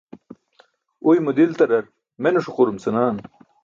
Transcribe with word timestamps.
Uymo 1.07 1.31
diltarar 1.39 1.85
mene 2.21 2.39
ṣuqurum 2.45 2.77
senan 2.83 3.17